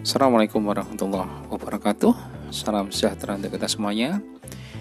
Assalamualaikum 0.00 0.64
warahmatullahi 0.64 1.28
wabarakatuh. 1.52 2.16
Salam 2.48 2.88
sejahtera 2.88 3.36
untuk 3.36 3.52
kita 3.52 3.68
semuanya. 3.68 4.24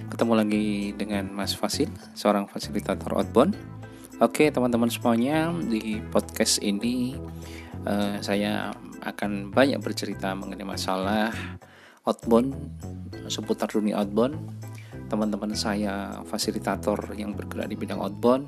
Ketemu 0.08 0.32
lagi 0.32 0.96
dengan 0.96 1.28
Mas 1.36 1.52
Fasil 1.52 1.92
Seorang 2.16 2.48
fasilitator 2.48 3.12
outbound. 3.20 3.52
Oke 4.24 4.48
teman-teman 4.48 4.88
semuanya 4.88 5.52
Di 5.52 6.00
podcast 6.08 6.64
ini 6.64 7.20
uh, 7.84 8.16
Saya 8.24 8.72
akan 9.04 9.52
banyak 9.52 9.84
bercerita 9.84 10.32
mengenai 10.40 10.64
masalah 10.64 11.36
Outbound 12.08 12.56
Seputar 13.28 13.68
dunia 13.68 14.00
outbound. 14.00 14.40
Teman-teman 15.12 15.52
saya 15.52 16.24
fasilitator 16.32 17.12
yang 17.20 17.36
bergerak 17.36 17.68
di 17.68 17.76
bidang 17.76 18.00
outbound. 18.00 18.48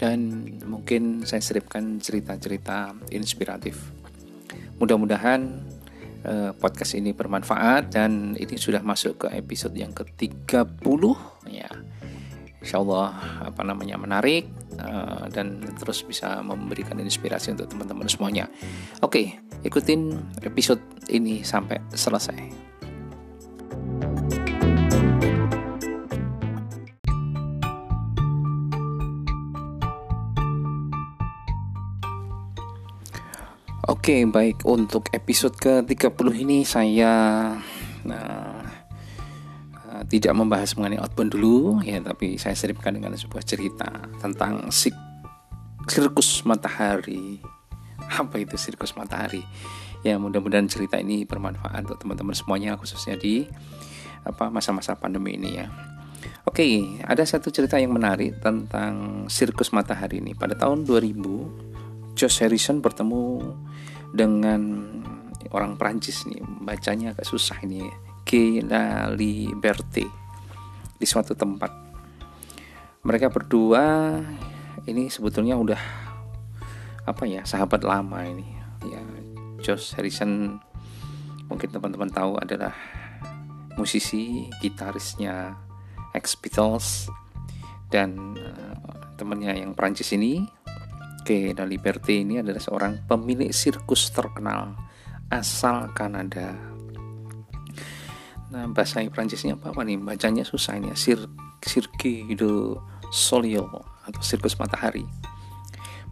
Dan 0.00 0.40
mungkin 0.64 1.28
saya 1.28 1.44
seripkan 1.44 2.00
cerita-cerita 2.00 2.96
inspiratif. 3.12 3.92
Mudah-mudahan 4.78 5.68
eh, 6.24 6.50
podcast 6.56 6.96
ini 6.98 7.14
bermanfaat 7.14 7.92
dan 7.94 8.34
ini 8.34 8.54
sudah 8.58 8.82
masuk 8.82 9.26
ke 9.26 9.28
episode 9.36 9.74
yang 9.76 9.92
ke-30 9.94 11.02
ya. 11.50 11.70
Insya 12.58 12.82
Allah 12.82 13.14
apa 13.46 13.62
namanya 13.62 13.94
menarik 13.94 14.50
uh, 14.82 15.30
dan 15.30 15.62
terus 15.78 16.02
bisa 16.02 16.42
memberikan 16.42 16.98
inspirasi 16.98 17.54
untuk 17.54 17.70
teman-teman 17.70 18.10
semuanya. 18.10 18.50
Oke, 18.98 19.38
ikutin 19.62 20.18
episode 20.42 20.82
ini 21.06 21.46
sampai 21.46 21.78
selesai. 21.94 22.67
Oke, 34.08 34.24
baik 34.24 34.64
untuk 34.64 35.12
episode 35.12 35.52
ke-30 35.60 36.32
ini 36.40 36.64
saya 36.64 37.12
nah, 38.08 38.64
uh, 39.84 40.02
tidak 40.08 40.32
membahas 40.32 40.72
mengenai 40.80 40.96
outbound 40.96 41.36
dulu 41.36 41.84
ya, 41.84 42.00
tapi 42.00 42.40
saya 42.40 42.56
seripkan 42.56 42.96
dengan 42.96 43.12
sebuah 43.12 43.44
cerita 43.44 44.08
tentang 44.16 44.72
sik 44.72 44.96
sirkus 45.92 46.40
matahari. 46.48 47.36
Apa 48.00 48.40
itu 48.40 48.56
sirkus 48.56 48.96
matahari? 48.96 49.44
Ya, 50.00 50.16
mudah-mudahan 50.16 50.72
cerita 50.72 50.96
ini 50.96 51.28
bermanfaat 51.28 51.84
untuk 51.84 52.00
teman-teman 52.00 52.32
semuanya 52.32 52.80
khususnya 52.80 53.12
di 53.20 53.44
apa 54.24 54.48
masa-masa 54.48 54.96
pandemi 54.96 55.36
ini 55.36 55.60
ya. 55.60 55.68
Oke, 56.48 56.64
ada 57.04 57.28
satu 57.28 57.52
cerita 57.52 57.76
yang 57.76 57.92
menarik 57.92 58.40
tentang 58.40 59.28
sirkus 59.28 59.68
matahari 59.68 60.24
ini. 60.24 60.32
Pada 60.32 60.56
tahun 60.56 60.88
2000, 60.88 62.16
Josh 62.16 62.40
Harrison 62.40 62.80
bertemu 62.80 63.44
dengan 64.12 64.84
orang 65.52 65.76
Prancis 65.76 66.24
nih 66.28 66.40
bacanya 66.64 67.16
agak 67.16 67.26
susah 67.28 67.58
ini. 67.64 67.88
G 68.28 68.60
la 68.60 69.08
Liberté 69.08 70.04
di 71.00 71.06
suatu 71.08 71.32
tempat. 71.32 71.72
Mereka 73.00 73.32
berdua 73.32 74.20
ini 74.84 75.08
sebetulnya 75.08 75.56
udah 75.56 75.80
apa 77.08 77.24
ya 77.24 77.48
sahabat 77.48 77.88
lama 77.88 78.20
ini. 78.28 78.44
Ya 78.84 79.00
Josh 79.64 79.96
Harrison 79.96 80.60
mungkin 81.48 81.72
teman-teman 81.72 82.12
tahu 82.12 82.36
adalah 82.36 82.76
musisi 83.80 84.52
gitarisnya 84.60 85.56
X 86.12 86.36
Beatles 86.36 87.08
dan 87.88 88.36
uh, 88.36 88.76
temannya 89.16 89.64
yang 89.64 89.72
Prancis 89.72 90.12
ini 90.12 90.44
Oke, 91.28 91.52
Liberty 91.52 92.24
ini 92.24 92.40
adalah 92.40 92.56
seorang 92.56 93.04
pemilik 93.04 93.52
sirkus 93.52 94.08
terkenal 94.16 94.72
asal 95.28 95.92
Kanada. 95.92 96.56
Nah, 98.48 98.64
bahasa 98.72 99.04
Prancisnya 99.12 99.60
apa, 99.60 99.76
apa 99.76 99.84
nih? 99.84 100.00
Bacanya 100.00 100.40
susah 100.40 100.80
ini 100.80 100.88
ya. 100.88 100.96
Sir 100.96 101.28
Cirque 101.60 102.32
de 102.32 102.80
Soleil 103.12 103.60
atau 104.08 104.22
sirkus 104.24 104.56
matahari. 104.56 105.04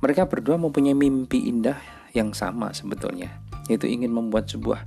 Mereka 0.05 0.29
berdua 0.29 0.61
mempunyai 0.61 0.93
mimpi 0.93 1.49
indah 1.49 1.81
yang 2.13 2.37
sama 2.37 2.77
sebetulnya, 2.77 3.41
yaitu 3.73 3.89
ingin 3.89 4.13
membuat 4.13 4.53
sebuah 4.53 4.85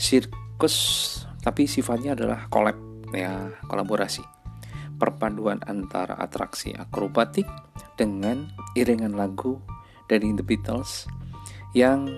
sirkus 0.00 1.20
tapi 1.44 1.68
sifatnya 1.68 2.16
adalah 2.16 2.48
kolab 2.48 2.80
ya, 3.12 3.52
kolaborasi. 3.68 4.35
Perpaduan 4.96 5.60
antara 5.68 6.16
atraksi 6.16 6.72
akrobatik 6.72 7.44
dengan 8.00 8.48
iringan 8.72 9.12
lagu 9.12 9.60
dari 10.08 10.32
The 10.32 10.40
Beatles 10.40 11.04
yang 11.76 12.08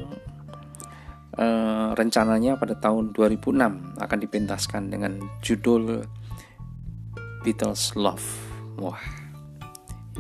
uh, 1.35 1.91
rencananya 1.99 2.55
pada 2.55 2.79
tahun 2.79 3.11
2006 3.11 3.99
akan 3.99 4.19
dipentaskan 4.23 4.95
dengan 4.95 5.19
judul 5.43 6.07
Beatles 7.43 7.99
Love. 7.99 8.27
Wah, 8.79 9.03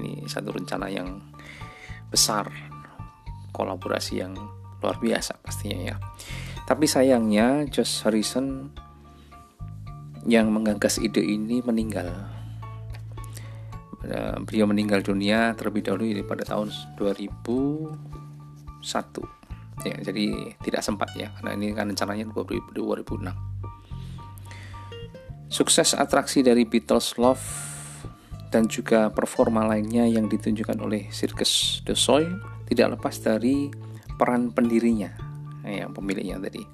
ini 0.02 0.26
satu 0.26 0.50
rencana 0.50 0.90
yang 0.90 1.22
besar, 2.10 2.50
kolaborasi 3.54 4.18
yang 4.18 4.34
luar 4.82 4.98
biasa 4.98 5.38
pastinya 5.38 5.94
ya. 5.94 5.96
Tapi 6.66 6.90
sayangnya 6.90 7.70
Josh 7.70 8.02
Harrison 8.02 8.74
yang 10.26 10.50
menggagas 10.50 10.98
ide 10.98 11.22
ini 11.22 11.62
meninggal 11.62 12.10
Eh, 12.10 12.37
beliau 14.46 14.70
meninggal 14.70 15.02
dunia 15.02 15.58
terlebih 15.58 15.82
dahulu 15.82 16.06
pada 16.22 16.46
tahun 16.46 16.70
2001 17.00 18.78
ya 19.86 19.94
jadi 20.02 20.26
tidak 20.62 20.82
sempat 20.82 21.14
ya 21.18 21.30
karena 21.38 21.54
ini 21.58 21.74
kan 21.74 21.90
rencananya 21.90 22.30
2006 22.30 22.78
sukses 25.50 25.94
atraksi 25.98 26.42
dari 26.46 26.62
Beatles 26.66 27.18
Love 27.18 27.42
dan 28.48 28.64
juga 28.70 29.12
performa 29.12 29.66
lainnya 29.68 30.08
yang 30.08 30.30
ditunjukkan 30.30 30.78
oleh 30.80 31.12
Circus 31.12 31.84
de 31.84 31.92
Soleil 31.92 32.40
tidak 32.68 32.96
lepas 32.96 33.16
dari 33.20 33.68
peran 34.18 34.50
pendirinya 34.52 35.12
yang 35.68 35.92
pemiliknya 35.92 36.40
tadi. 36.40 36.64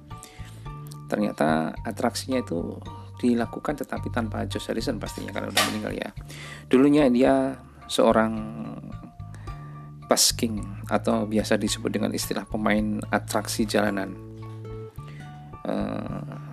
Ternyata 1.05 1.75
atraksinya 1.83 2.41
itu 2.41 2.79
dilakukan 3.19 3.79
tetapi 3.79 4.11
tanpa 4.11 4.43
Josh 4.47 4.71
Harrison 4.71 4.99
pastinya 4.99 5.31
karena 5.31 5.51
udah 5.51 5.63
meninggal 5.71 5.93
ya. 5.95 6.09
Dulunya 6.67 7.07
dia 7.07 7.55
seorang 7.85 8.33
busking 10.05 10.61
atau 10.89 11.25
biasa 11.25 11.57
disebut 11.57 11.89
dengan 11.89 12.13
istilah 12.13 12.45
pemain 12.45 13.01
atraksi 13.09 13.65
jalanan. 13.65 14.13
Uh, 15.65 16.45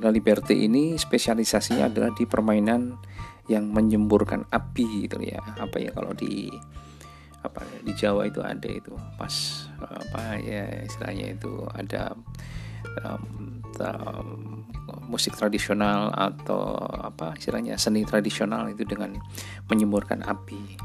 La 0.00 0.08
Liberté 0.08 0.56
ini 0.56 0.96
spesialisasinya 0.96 1.92
adalah 1.92 2.16
di 2.16 2.24
permainan 2.24 2.96
yang 3.44 3.68
menyemburkan 3.68 4.48
api 4.48 5.04
gitu 5.04 5.20
ya. 5.20 5.36
Apa 5.60 5.76
ya 5.76 5.92
kalau 5.92 6.16
di 6.16 6.48
apa 7.40 7.60
ya, 7.64 7.78
di 7.84 7.92
Jawa 7.96 8.28
itu 8.28 8.40
ada 8.40 8.68
itu 8.68 8.92
pas 9.16 9.32
apa 9.80 10.40
ya 10.40 10.84
istilahnya 10.84 11.36
itu 11.36 11.64
ada 11.72 12.12
um, 13.04 13.60
um, 13.80 14.49
musik 15.10 15.34
tradisional 15.34 16.14
atau 16.14 16.78
apa 17.02 17.34
istilahnya 17.34 17.74
seni 17.74 18.06
tradisional 18.06 18.70
itu 18.70 18.86
dengan 18.86 19.18
menyemburkan 19.66 20.22
api. 20.22 20.78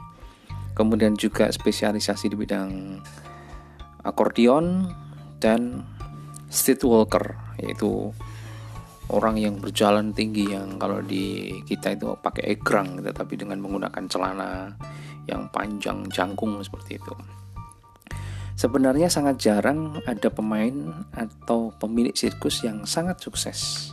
Kemudian 0.74 1.14
juga 1.14 1.54
spesialisasi 1.54 2.34
di 2.34 2.36
bidang 2.36 3.00
akordeon 4.02 4.90
dan 5.38 5.86
street 6.50 6.82
walker 6.84 7.38
yaitu 7.62 8.12
orang 9.14 9.38
yang 9.38 9.56
berjalan 9.62 10.12
tinggi 10.12 10.50
yang 10.50 10.82
kalau 10.82 11.00
di 11.00 11.62
kita 11.64 11.94
itu 11.94 12.18
pakai 12.20 12.58
egrang 12.58 13.00
gitu, 13.00 13.14
tapi 13.14 13.38
dengan 13.38 13.62
menggunakan 13.62 14.04
celana 14.10 14.74
yang 15.30 15.48
panjang 15.54 16.10
jangkung 16.10 16.58
seperti 16.66 16.98
itu. 16.98 17.14
Sebenarnya 18.56 19.12
sangat 19.12 19.40
jarang 19.40 20.00
ada 20.08 20.32
pemain 20.32 21.06
atau 21.12 21.76
pemilik 21.76 22.16
sirkus 22.16 22.64
yang 22.64 22.88
sangat 22.88 23.20
sukses. 23.20 23.92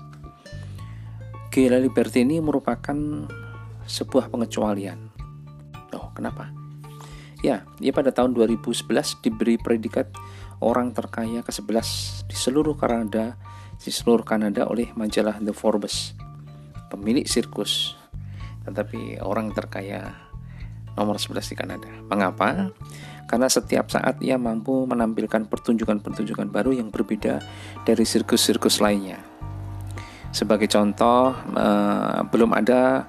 Gila 1.52 1.76
Liberty 1.76 2.24
ini 2.24 2.40
merupakan 2.40 2.96
sebuah 3.84 4.32
pengecualian. 4.32 4.96
Oh, 5.92 6.08
kenapa? 6.16 6.48
Ya, 7.44 7.68
ia 7.76 7.92
pada 7.92 8.08
tahun 8.08 8.32
2011 8.32 9.20
diberi 9.20 9.60
predikat 9.60 10.08
orang 10.64 10.96
terkaya 10.96 11.44
ke-11 11.44 12.24
di 12.24 12.36
seluruh 12.40 12.72
Kanada, 12.72 13.36
di 13.76 13.92
seluruh 13.92 14.24
Kanada 14.24 14.64
oleh 14.64 14.96
majalah 14.96 15.44
The 15.44 15.52
Forbes. 15.52 16.16
Pemilik 16.88 17.28
sirkus, 17.28 18.00
tetapi 18.64 19.20
orang 19.20 19.52
terkaya 19.52 20.08
nomor 20.96 21.20
11 21.20 21.52
di 21.52 21.56
Kanada. 21.60 21.92
Mengapa? 22.08 22.72
Karena 23.28 23.52
setiap 23.52 23.92
saat 23.92 24.24
ia 24.24 24.40
mampu 24.40 24.88
menampilkan 24.88 25.52
pertunjukan-pertunjukan 25.52 26.48
baru 26.48 26.72
yang 26.80 26.88
berbeda 26.88 27.44
dari 27.84 28.08
sirkus-sirkus 28.08 28.80
lainnya. 28.80 29.31
Sebagai 30.32 30.66
contoh, 30.66 31.36
uh, 31.54 32.24
belum 32.32 32.56
ada 32.56 33.04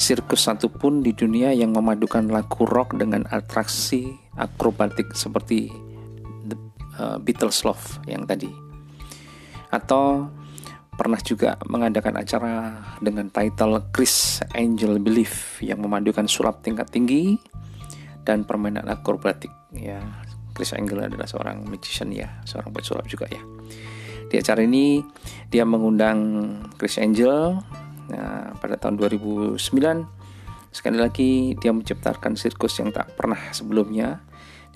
sirkus 0.00 0.48
satupun 0.48 1.04
di 1.04 1.12
dunia 1.12 1.52
yang 1.52 1.76
memadukan 1.76 2.30
lagu 2.30 2.64
rock 2.64 2.96
dengan 2.96 3.26
atraksi 3.28 4.16
akrobatik 4.38 5.12
seperti 5.12 5.68
The 6.46 6.56
uh, 6.96 7.18
Beatles 7.20 7.66
Love 7.66 8.00
yang 8.08 8.24
tadi. 8.24 8.70
atau 9.70 10.26
pernah 10.98 11.16
juga 11.22 11.56
mengadakan 11.64 12.20
acara 12.20 12.76
dengan 13.00 13.30
title 13.32 13.80
Chris 13.94 14.44
Angel 14.52 15.00
Belief 15.00 15.62
yang 15.64 15.80
memadukan 15.80 16.28
sulap 16.28 16.60
tingkat 16.60 16.90
tinggi 16.92 17.40
dan 18.26 18.44
permainan 18.44 18.84
akrobatik 18.90 19.48
ya 19.72 20.02
Chris 20.52 20.76
Angel 20.76 21.00
adalah 21.08 21.24
seorang 21.24 21.64
magician 21.64 22.12
ya 22.12 22.28
seorang 22.44 22.74
pesulap 22.74 23.08
juga 23.08 23.24
ya 23.32 23.40
di 24.30 24.38
acara 24.38 24.62
ini 24.62 25.02
dia 25.50 25.66
mengundang 25.66 26.18
Chris 26.78 26.96
Angel 27.02 27.58
nah, 28.08 28.54
pada 28.62 28.78
tahun 28.78 28.96
2009 28.96 29.58
sekali 30.70 30.98
lagi 31.02 31.58
dia 31.58 31.74
menciptakan 31.74 32.38
sirkus 32.38 32.78
yang 32.78 32.94
tak 32.94 33.18
pernah 33.18 33.50
sebelumnya 33.50 34.22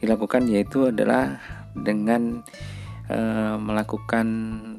dilakukan 0.02 0.50
yaitu 0.50 0.90
adalah 0.90 1.38
dengan 1.72 2.42
uh, 3.08 3.56
melakukan 3.56 4.26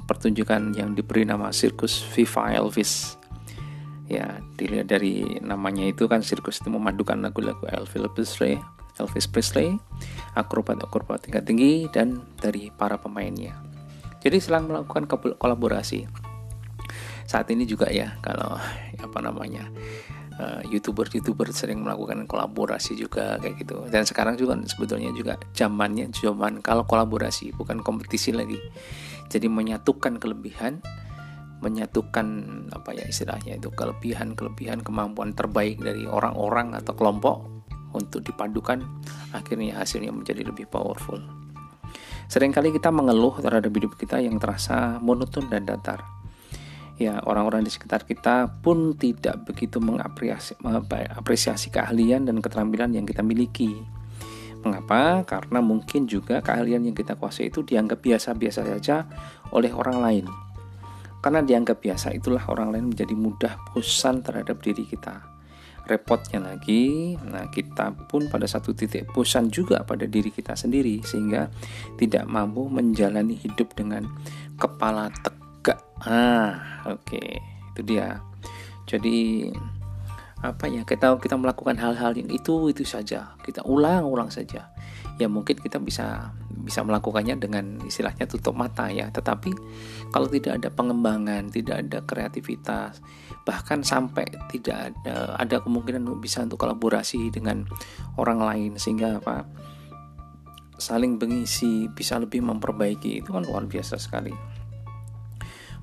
pertunjukan 0.06 0.76
yang 0.78 0.94
diberi 0.94 1.26
nama 1.26 1.50
sirkus 1.50 2.06
Viva 2.14 2.54
Elvis. 2.54 3.18
Ya, 4.06 4.38
dilihat 4.54 4.94
dari 4.94 5.42
namanya 5.42 5.90
itu 5.90 6.06
kan 6.06 6.22
sirkus 6.22 6.62
itu 6.62 6.70
memadukan 6.70 7.18
lagu-lagu 7.18 7.66
Elvis 7.66 8.06
Presley, 8.14 8.62
Elvis 9.02 9.26
Presley, 9.26 9.82
akrobat-akrobat 10.38 11.26
tingkat 11.26 11.42
tinggi 11.50 11.90
dan 11.90 12.22
dari 12.38 12.70
para 12.70 13.02
pemainnya. 13.02 13.65
Jadi 14.26 14.38
selang 14.42 14.66
melakukan 14.66 15.06
kolaborasi. 15.38 16.10
Saat 17.30 17.54
ini 17.54 17.70
juga 17.70 17.94
ya 17.94 18.18
kalau 18.26 18.58
apa 19.06 19.20
namanya 19.22 19.70
youtuber-youtuber 20.68 21.48
sering 21.56 21.80
melakukan 21.80 22.28
kolaborasi 22.28 23.00
juga 23.00 23.40
kayak 23.40 23.56
gitu 23.64 23.88
dan 23.88 24.04
sekarang 24.04 24.36
juga 24.36 24.60
sebetulnya 24.68 25.16
juga 25.16 25.40
zamannya 25.56 26.12
zaman 26.12 26.60
kalau 26.60 26.84
kolaborasi 26.84 27.56
bukan 27.56 27.80
kompetisi 27.80 28.36
lagi 28.36 28.60
jadi 29.32 29.48
menyatukan 29.48 30.20
kelebihan 30.20 30.84
menyatukan 31.64 32.28
apa 32.76 32.92
ya 32.92 33.08
istilahnya 33.08 33.56
itu 33.56 33.72
kelebihan 33.72 34.36
kelebihan 34.36 34.84
kemampuan 34.84 35.32
terbaik 35.32 35.80
dari 35.80 36.04
orang-orang 36.04 36.76
atau 36.76 36.92
kelompok 37.00 37.48
untuk 37.96 38.28
dipadukan 38.28 38.84
akhirnya 39.32 39.80
hasilnya 39.80 40.12
menjadi 40.12 40.44
lebih 40.52 40.68
powerful 40.68 41.24
sering 42.32 42.54
kali 42.54 42.74
kita 42.74 42.90
mengeluh 42.90 43.38
terhadap 43.42 43.72
hidup 43.72 43.98
kita 43.98 44.22
yang 44.22 44.38
terasa 44.42 44.98
monoton 45.02 45.48
dan 45.50 45.66
datar 45.66 46.16
ya 46.96 47.20
orang-orang 47.28 47.64
di 47.64 47.72
sekitar 47.72 48.08
kita 48.08 48.48
pun 48.64 48.96
tidak 48.96 49.44
begitu 49.44 49.84
mengapresiasi, 49.84 51.68
keahlian 51.72 52.24
dan 52.28 52.40
keterampilan 52.40 52.96
yang 52.96 53.04
kita 53.04 53.20
miliki. 53.20 53.76
Mengapa? 54.64 55.22
Karena 55.28 55.62
mungkin 55.62 56.10
juga 56.10 56.42
keahlian 56.42 56.90
yang 56.90 56.96
kita 56.98 57.20
kuasai 57.20 57.54
itu 57.54 57.62
dianggap 57.62 58.02
biasa-biasa 58.02 58.66
saja 58.66 59.06
oleh 59.54 59.70
orang 59.70 59.98
lain. 60.02 60.26
Karena 61.22 61.46
dianggap 61.46 61.84
biasa 61.84 62.16
itulah 62.18 62.42
orang 62.50 62.74
lain 62.74 62.86
menjadi 62.94 63.14
mudah 63.14 63.54
bosan 63.74 64.26
terhadap 64.26 64.58
diri 64.66 64.88
kita. 64.90 65.35
Repotnya 65.86 66.42
lagi, 66.42 67.14
nah 67.30 67.46
kita 67.54 67.94
pun 68.10 68.26
pada 68.26 68.50
satu 68.50 68.74
titik 68.74 69.06
bosan 69.14 69.54
juga 69.54 69.86
pada 69.86 70.10
diri 70.10 70.34
kita 70.34 70.58
sendiri 70.58 71.06
sehingga 71.06 71.46
tidak 72.02 72.26
mampu 72.26 72.66
menjalani 72.66 73.38
hidup 73.38 73.70
dengan 73.78 74.10
kepala 74.58 75.14
tegak. 75.22 75.78
Ah, 76.02 76.82
oke, 76.90 77.06
okay. 77.06 77.38
itu 77.74 77.82
dia. 77.86 78.18
Jadi 78.90 79.50
apa 80.46 80.70
ya 80.70 80.86
kita 80.86 81.18
kita 81.18 81.36
melakukan 81.40 81.78
hal-hal 81.82 82.14
yang 82.14 82.30
itu 82.30 82.70
itu 82.70 82.86
saja. 82.86 83.34
Kita 83.42 83.66
ulang-ulang 83.66 84.30
saja. 84.30 84.70
Ya 85.16 85.32
mungkin 85.32 85.58
kita 85.58 85.80
bisa 85.80 86.36
bisa 86.52 86.82
melakukannya 86.84 87.40
dengan 87.40 87.80
istilahnya 87.82 88.30
tutup 88.30 88.54
mata 88.54 88.92
ya. 88.94 89.10
Tetapi 89.10 89.52
kalau 90.14 90.30
tidak 90.30 90.62
ada 90.62 90.70
pengembangan 90.70 91.50
tidak 91.50 91.88
ada 91.88 92.00
kreativitas 92.06 93.02
bahkan 93.46 93.86
sampai 93.86 94.26
tidak 94.50 94.92
ada 94.92 95.38
ada 95.38 95.62
kemungkinan 95.62 96.02
bisa 96.18 96.42
untuk 96.42 96.58
kolaborasi 96.58 97.30
dengan 97.30 97.70
orang 98.18 98.42
lain 98.42 98.72
sehingga 98.82 99.22
apa 99.22 99.46
saling 100.76 101.16
mengisi 101.22 101.88
bisa 101.88 102.20
lebih 102.20 102.44
memperbaiki 102.44 103.24
itu 103.24 103.30
kan 103.32 103.46
luar 103.46 103.70
biasa 103.70 103.96
sekali. 104.02 104.34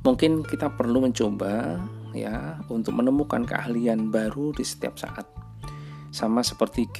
Mungkin 0.02 0.42
kita 0.42 0.74
perlu 0.74 1.06
mencoba 1.06 1.78
ya 2.12 2.60
untuk 2.68 2.96
menemukan 2.96 3.44
keahlian 3.44 4.12
baru 4.12 4.52
di 4.54 4.64
setiap 4.64 4.96
saat. 4.96 5.26
Sama 6.12 6.44
seperti 6.44 6.92
G. 6.92 6.98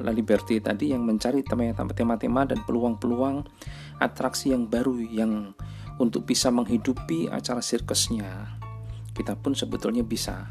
La 0.00 0.08
Liberty 0.08 0.56
tadi 0.56 0.96
yang 0.96 1.04
mencari 1.04 1.44
tema-tema 1.44 2.48
dan 2.48 2.64
peluang-peluang 2.64 3.44
atraksi 4.00 4.56
yang 4.56 4.66
baru 4.72 4.96
yang 5.04 5.52
untuk 6.00 6.24
bisa 6.24 6.48
menghidupi 6.48 7.28
acara 7.28 7.60
sirkusnya. 7.60 8.56
Kita 9.12 9.36
pun 9.36 9.52
sebetulnya 9.52 10.00
bisa 10.00 10.48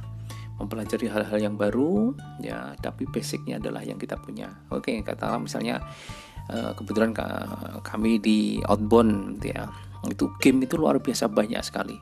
mempelajari 0.61 1.09
hal-hal 1.09 1.39
yang 1.41 1.55
baru 1.57 2.13
ya 2.37 2.77
tapi 2.77 3.09
basicnya 3.09 3.57
adalah 3.57 3.81
yang 3.81 3.97
kita 3.97 4.15
punya 4.21 4.53
oke 4.69 5.01
katakanlah 5.01 5.41
misalnya 5.41 5.81
eh, 6.47 6.71
kebetulan 6.77 7.11
kami 7.81 8.21
di 8.21 8.61
outbound 8.69 9.41
ya 9.41 9.67
itu 10.11 10.27
game 10.43 10.67
itu 10.67 10.75
luar 10.75 10.99
biasa 10.99 11.31
banyak 11.31 11.63
sekali. 11.63 11.95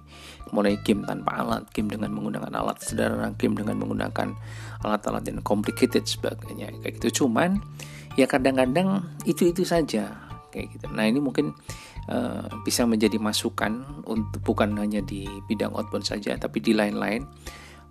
Mulai 0.49 0.81
game 0.81 1.05
tanpa 1.05 1.37
alat 1.41 1.69
game 1.69 1.89
dengan 1.91 2.09
menggunakan 2.13 2.49
alat 2.49 2.81
sederhana 2.81 3.33
game 3.37 3.53
dengan 3.53 3.77
menggunakan 3.77 4.33
alat-alat 4.81 5.23
yang 5.29 5.39
complicated 5.45 6.09
sebagainya 6.09 6.73
kayak 6.81 6.97
gitu. 6.97 7.25
Cuman 7.25 7.61
ya 8.17 8.25
kadang-kadang 8.25 9.05
itu 9.29 9.53
itu 9.53 9.61
saja 9.61 10.17
kayak 10.49 10.77
gitu. 10.77 10.85
Nah 10.91 11.05
ini 11.05 11.21
mungkin 11.21 11.53
uh, 12.09 12.49
bisa 12.65 12.83
menjadi 12.89 13.21
masukan 13.21 14.03
untuk 14.09 14.41
bukan 14.41 14.73
hanya 14.81 14.99
di 15.05 15.29
bidang 15.45 15.71
outbound 15.77 16.05
saja 16.05 16.33
tapi 16.35 16.59
di 16.59 16.73
lain-lain. 16.73 17.23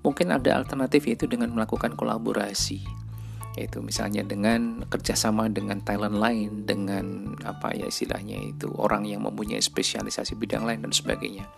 Mungkin 0.00 0.32
ada 0.32 0.56
alternatif 0.56 1.06
yaitu 1.12 1.28
dengan 1.28 1.52
melakukan 1.52 1.92
kolaborasi 1.92 2.99
yaitu 3.58 3.82
misalnya 3.82 4.22
dengan 4.22 4.86
kerjasama 4.86 5.50
dengan 5.50 5.82
talent 5.82 6.18
lain 6.18 6.62
dengan 6.68 7.34
apa 7.42 7.74
ya 7.74 7.90
istilahnya 7.90 8.38
itu 8.38 8.70
orang 8.78 9.06
yang 9.08 9.26
mempunyai 9.26 9.58
spesialisasi 9.58 10.38
bidang 10.38 10.62
lain 10.62 10.86
dan 10.86 10.92
sebagainya. 10.94 11.50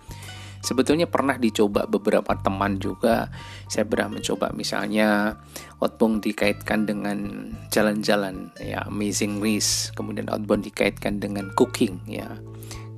Sebetulnya 0.62 1.10
pernah 1.10 1.34
dicoba 1.34 1.90
beberapa 1.90 2.38
teman 2.38 2.78
juga. 2.78 3.26
Saya 3.66 3.82
pernah 3.82 4.14
mencoba 4.14 4.54
misalnya 4.54 5.34
outbound 5.82 6.22
dikaitkan 6.22 6.86
dengan 6.86 7.50
jalan-jalan 7.74 8.54
ya 8.62 8.86
amazing 8.86 9.42
race. 9.42 9.90
Kemudian 9.98 10.30
outbound 10.30 10.62
dikaitkan 10.62 11.18
dengan 11.18 11.50
cooking 11.58 11.98
ya 12.06 12.38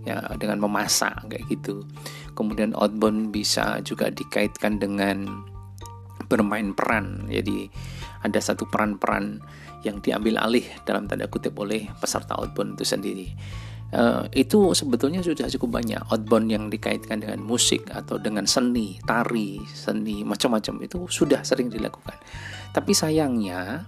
ya 0.05 0.21
dengan 0.37 0.61
memasak 0.61 1.17
kayak 1.33 1.49
gitu. 1.49 1.89
Kemudian 2.37 2.77
outbound 2.77 3.33
bisa 3.33 3.81
juga 3.81 4.13
dikaitkan 4.13 4.77
dengan 4.77 5.25
bermain 6.29 6.77
peran. 6.77 7.25
Jadi 7.33 7.73
ada 8.25 8.41
satu 8.41 8.65
peran-peran 8.67 9.45
yang 9.85 10.01
diambil 10.01 10.41
alih 10.41 10.65
dalam 10.89 11.05
tanda 11.05 11.29
kutip 11.29 11.53
oleh 11.61 11.87
peserta 12.01 12.35
outbound 12.41 12.81
itu 12.81 12.85
sendiri. 12.89 13.29
Uh, 13.95 14.27
itu 14.35 14.75
sebetulnya 14.75 15.23
sudah 15.23 15.47
cukup 15.47 15.79
banyak 15.79 16.01
outbound 16.11 16.51
yang 16.51 16.67
dikaitkan 16.67 17.23
dengan 17.23 17.39
musik 17.45 17.87
atau 17.95 18.19
dengan 18.19 18.43
seni, 18.43 18.99
tari, 19.07 19.63
seni 19.71 20.27
macam-macam 20.27 20.83
itu 20.83 21.07
sudah 21.07 21.47
sering 21.47 21.71
dilakukan. 21.71 22.19
Tapi 22.75 22.91
sayangnya 22.91 23.87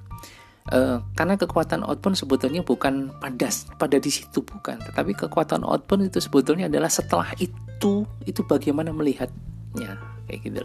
uh, 0.70 1.02
karena 1.16 1.34
kekuatan 1.34 1.82
outbound 1.82 2.14
sebetulnya 2.14 2.62
bukan 2.62 3.18
pada 3.18 3.50
pada 3.74 3.96
di 3.98 4.12
situ 4.12 4.46
bukan, 4.46 4.78
tetapi 4.78 5.16
kekuatan 5.26 5.66
outbound 5.66 6.06
itu 6.06 6.22
sebetulnya 6.22 6.70
adalah 6.70 6.92
setelah 6.92 7.34
itu 7.42 8.06
itu 8.28 8.40
bagaimana 8.46 8.94
melihatnya 8.94 9.98
kayak 10.30 10.38
gitu 10.44 10.62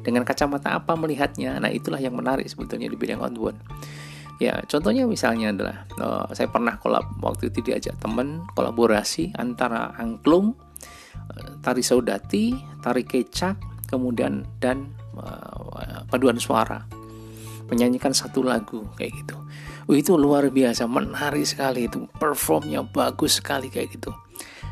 dengan 0.00 0.24
kacamata 0.24 0.76
apa 0.76 0.96
melihatnya? 0.96 1.60
Nah 1.60 1.68
itulah 1.68 2.00
yang 2.00 2.16
menarik 2.16 2.48
sebetulnya 2.48 2.88
di 2.88 2.96
bidang 2.96 3.20
outbound. 3.20 3.60
Ya 4.40 4.56
contohnya 4.64 5.04
misalnya 5.04 5.52
adalah 5.52 5.76
uh, 6.00 6.24
saya 6.32 6.48
pernah 6.48 6.80
kolab 6.80 7.04
waktu 7.20 7.52
itu 7.52 7.60
diajak 7.60 8.00
teman 8.00 8.48
kolaborasi 8.56 9.36
antara 9.36 9.92
angklung 10.00 10.56
uh, 11.12 11.60
tari 11.60 11.84
saudati 11.84 12.56
tari 12.80 13.04
kecak 13.04 13.60
kemudian 13.84 14.48
dan 14.56 14.96
uh, 15.20 16.08
paduan 16.08 16.40
suara. 16.40 16.88
Menyanyikan 17.68 18.16
satu 18.16 18.40
lagu 18.40 18.88
kayak 18.96 19.12
gitu. 19.20 19.36
Uh, 19.84 19.96
itu 20.00 20.16
luar 20.16 20.48
biasa 20.48 20.88
menarik 20.88 21.44
sekali 21.44 21.84
itu 21.84 22.08
performnya 22.16 22.80
bagus 22.80 23.44
sekali 23.44 23.68
kayak 23.68 23.92
gitu. 23.92 24.10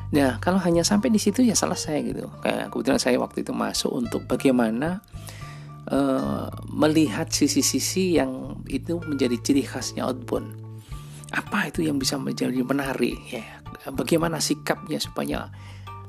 Nah, 0.08 0.40
kalau 0.40 0.56
hanya 0.64 0.80
sampai 0.80 1.12
di 1.12 1.20
situ 1.20 1.44
ya 1.44 1.52
selesai 1.52 1.96
gitu. 2.08 2.32
Kayak 2.40 2.72
kebetulan 2.72 3.00
saya 3.00 3.20
waktu 3.20 3.44
itu 3.44 3.52
masuk 3.52 3.92
untuk 3.92 4.24
bagaimana 4.24 5.04
uh, 5.88 6.48
melihat 6.68 7.28
sisi-sisi 7.32 8.16
yang 8.20 8.60
itu 8.68 9.00
menjadi 9.04 9.36
ciri 9.40 9.64
khasnya 9.64 10.04
outbound. 10.04 10.56
Apa 11.32 11.68
itu 11.68 11.84
yang 11.84 12.00
bisa 12.00 12.16
menjadi 12.16 12.60
menarik 12.64 13.20
ya? 13.28 13.44
Bagaimana 13.92 14.40
sikapnya 14.40 14.96
supaya 14.96 15.48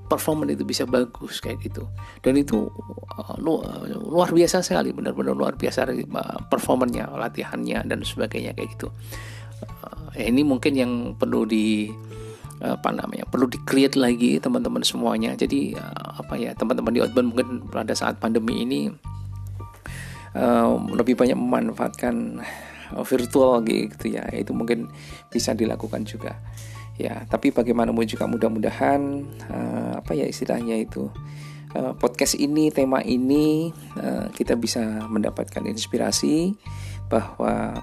performance 0.07 0.55
itu 0.57 0.63
bisa 0.65 0.83
bagus 0.87 1.39
kayak 1.39 1.59
gitu. 1.63 1.87
Dan 2.23 2.39
itu 2.39 2.67
uh, 3.19 3.35
luar 3.99 4.31
biasa 4.31 4.63
sekali, 4.63 4.95
benar-benar 4.95 5.35
luar 5.35 5.53
biasa 5.55 5.87
performanya, 6.47 7.11
latihannya 7.15 7.83
dan 7.87 7.99
sebagainya 8.03 8.55
kayak 8.55 8.75
gitu. 8.79 8.87
Uh, 9.83 10.09
ini 10.15 10.41
mungkin 10.43 10.73
yang 10.75 10.91
perlu 11.15 11.43
di 11.43 11.91
apa 12.59 12.91
namanya 12.91 13.23
perlu 13.23 13.47
di 13.47 13.55
create 13.63 13.95
lagi 13.95 14.35
teman-teman 14.35 14.83
semuanya 14.83 15.31
jadi 15.31 15.79
apa 16.19 16.35
ya 16.35 16.51
teman-teman 16.51 16.91
di 16.91 16.99
outbound 16.99 17.31
mungkin 17.31 17.63
pada 17.71 17.95
saat 17.95 18.19
pandemi 18.19 18.67
ini 18.67 18.91
uh, 20.35 20.75
lebih 20.93 21.15
banyak 21.17 21.37
memanfaatkan 21.37 22.43
virtual 23.05 23.61
gitu 23.65 24.05
ya. 24.09 24.25
Itu 24.33 24.57
mungkin 24.57 24.89
bisa 25.29 25.53
dilakukan 25.53 26.05
juga. 26.05 26.37
Ya 26.99 27.23
tapi 27.31 27.55
bagaimanapun 27.55 28.03
juga 28.03 28.27
mudah-mudahan 28.27 29.23
uh, 29.47 29.93
apa 30.03 30.11
ya 30.11 30.27
istilahnya 30.27 30.75
itu 30.83 31.07
uh, 31.71 31.95
podcast 31.95 32.35
ini 32.35 32.75
tema 32.75 32.99
ini 32.99 33.71
uh, 33.95 34.27
kita 34.35 34.59
bisa 34.59 35.07
mendapatkan 35.07 35.63
inspirasi 35.63 36.59
bahwa 37.07 37.79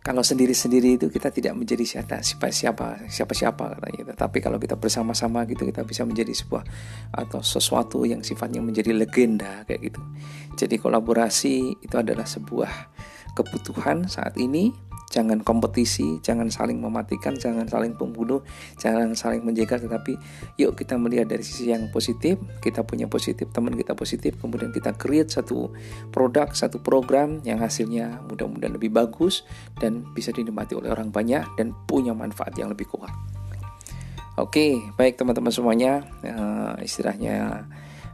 kalau 0.00 0.24
sendiri-sendiri 0.24 0.96
itu 0.96 1.06
kita 1.12 1.28
tidak 1.28 1.54
menjadi 1.54 1.84
siapa 1.84 2.24
siapa 2.24 2.48
siapa 2.48 2.86
siapa 3.06 3.32
siapa 3.36 3.64
katanya 3.76 4.16
tapi 4.16 4.40
kalau 4.40 4.56
kita 4.56 4.80
bersama-sama 4.80 5.44
gitu 5.44 5.68
kita 5.68 5.84
bisa 5.84 6.08
menjadi 6.08 6.32
sebuah 6.32 6.64
atau 7.12 7.40
sesuatu 7.44 8.08
yang 8.08 8.24
sifatnya 8.24 8.64
menjadi 8.64 8.96
legenda 8.96 9.62
kayak 9.68 9.92
gitu. 9.92 10.02
Jadi 10.58 10.74
kolaborasi 10.80 11.84
itu 11.84 11.96
adalah 11.96 12.24
sebuah 12.24 12.72
kebutuhan 13.36 14.10
saat 14.10 14.34
ini 14.40 14.87
jangan 15.08 15.40
kompetisi, 15.40 16.20
jangan 16.20 16.52
saling 16.52 16.78
mematikan, 16.78 17.32
jangan 17.32 17.64
saling 17.64 17.96
pembunuh, 17.96 18.44
jangan 18.76 19.16
saling 19.16 19.40
menjaga, 19.40 19.80
tetapi 19.80 20.20
yuk 20.60 20.76
kita 20.76 21.00
melihat 21.00 21.32
dari 21.32 21.40
sisi 21.40 21.72
yang 21.72 21.88
positif, 21.88 22.36
kita 22.60 22.84
punya 22.84 23.08
positif, 23.08 23.48
teman 23.48 23.72
kita 23.72 23.96
positif, 23.96 24.36
kemudian 24.36 24.68
kita 24.68 24.92
create 25.00 25.32
satu 25.32 25.72
produk, 26.12 26.52
satu 26.52 26.84
program 26.84 27.40
yang 27.42 27.56
hasilnya 27.58 28.20
mudah-mudahan 28.28 28.76
lebih 28.76 28.92
bagus 28.92 29.48
dan 29.80 30.04
bisa 30.12 30.28
dinikmati 30.28 30.76
oleh 30.76 30.92
orang 30.92 31.08
banyak 31.08 31.44
dan 31.56 31.72
punya 31.88 32.12
manfaat 32.12 32.52
yang 32.60 32.68
lebih 32.68 32.84
kuat. 32.92 33.10
Oke, 34.38 34.78
baik 34.94 35.18
teman-teman 35.18 35.50
semuanya, 35.50 36.06
uh, 36.22 36.78
istilahnya 36.78 37.66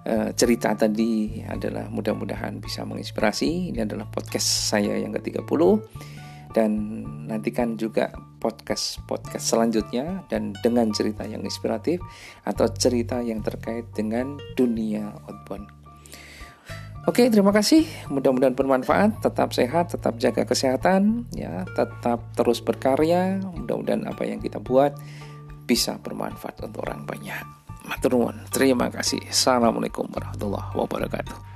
uh, 0.08 0.32
cerita 0.32 0.72
tadi 0.72 1.44
adalah 1.44 1.92
mudah-mudahan 1.92 2.64
bisa 2.64 2.80
menginspirasi. 2.88 3.68
Ini 3.68 3.84
adalah 3.84 4.08
podcast 4.08 4.72
saya 4.72 4.96
yang 4.96 5.12
ke-30 5.12 5.60
dan 6.54 6.70
nantikan 7.26 7.74
juga 7.74 8.14
podcast-podcast 8.38 9.42
selanjutnya 9.42 10.22
dan 10.30 10.54
dengan 10.62 10.94
cerita 10.94 11.26
yang 11.26 11.42
inspiratif 11.42 11.98
atau 12.46 12.70
cerita 12.70 13.18
yang 13.20 13.42
terkait 13.42 13.90
dengan 13.92 14.38
dunia 14.54 15.10
outbound. 15.26 15.66
Oke, 17.04 17.28
terima 17.28 17.52
kasih. 17.52 17.84
Mudah-mudahan 18.08 18.56
bermanfaat. 18.56 19.20
Tetap 19.20 19.52
sehat, 19.52 19.92
tetap 19.92 20.16
jaga 20.16 20.48
kesehatan, 20.48 21.28
ya, 21.36 21.68
tetap 21.76 22.32
terus 22.32 22.64
berkarya. 22.64 23.44
Mudah-mudahan 23.44 24.08
apa 24.08 24.24
yang 24.24 24.40
kita 24.40 24.56
buat 24.56 24.96
bisa 25.68 26.00
bermanfaat 26.00 26.64
untuk 26.64 26.88
orang 26.88 27.04
banyak. 27.04 27.44
Maturnuwun. 27.84 28.48
Terima 28.48 28.88
kasih. 28.88 29.20
Assalamualaikum 29.28 30.08
warahmatullahi 30.08 30.72
wabarakatuh. 30.72 31.53